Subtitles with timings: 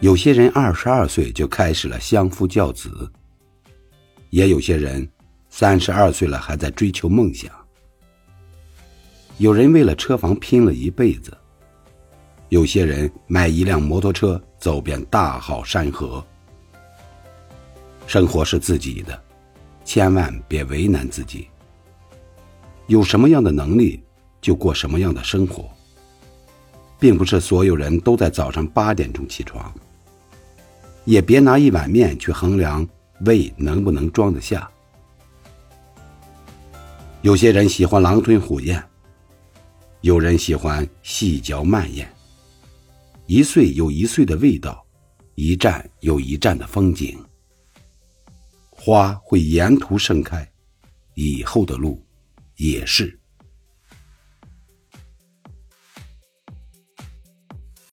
[0.00, 3.10] 有些人二十二岁就开始了相夫教子，
[4.28, 5.08] 也有些人
[5.48, 7.50] 三十二岁了还在追求梦想。
[9.38, 11.34] 有人为了车房拼了一辈子，
[12.50, 16.24] 有些人买一辆摩托车走遍大好山河。
[18.06, 19.18] 生活是自己的，
[19.82, 21.48] 千万别为难自己。
[22.86, 24.02] 有什么样的能力，
[24.42, 25.68] 就过什么样的生活。
[27.06, 29.72] 并不是所有人都在早上八点钟起床。
[31.04, 32.84] 也别拿一碗面去衡量
[33.20, 34.68] 胃能不能装得下。
[37.22, 38.82] 有些人喜欢狼吞虎咽，
[40.00, 42.12] 有人喜欢细嚼慢咽。
[43.26, 44.84] 一岁有一岁的味道，
[45.36, 47.16] 一站有一站的风景。
[48.68, 50.44] 花会沿途盛开，
[51.14, 52.04] 以后的路
[52.56, 53.16] 也是。